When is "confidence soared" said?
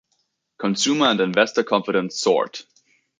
1.61-2.57